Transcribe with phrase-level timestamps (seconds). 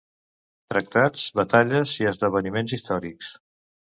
[0.71, 3.33] Tractats, batalles i esdeveniments històrics.